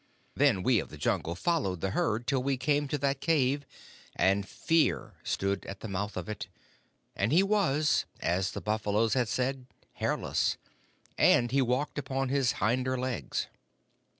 Then 0.33 0.63
we 0.63 0.79
of 0.79 0.89
the 0.89 0.97
Jungle 0.97 1.35
followed 1.35 1.79
the 1.79 1.91
herd 1.91 2.25
till 2.25 2.41
we 2.41 2.57
came 2.57 2.87
to 2.87 2.97
that 2.97 3.21
cave, 3.21 3.67
and 4.15 4.49
Fear 4.49 5.13
stood 5.21 5.63
at 5.67 5.81
the 5.81 5.87
mouth 5.87 6.17
of 6.17 6.27
it, 6.27 6.47
and 7.15 7.31
he 7.31 7.43
was, 7.43 8.05
as 8.19 8.53
the 8.53 8.61
buffaloes 8.61 9.13
had 9.13 9.27
said, 9.29 9.67
hairless, 9.93 10.57
and 11.19 11.51
he 11.51 11.61
walked 11.61 11.99
upon 11.99 12.29
his 12.29 12.53
hinder 12.53 12.97
legs. 12.97 13.45